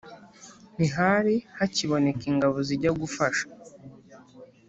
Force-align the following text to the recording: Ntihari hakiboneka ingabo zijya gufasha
Ntihari 0.75 1.35
hakiboneka 1.57 2.23
ingabo 2.31 2.57
zijya 2.67 2.91
gufasha 3.01 3.45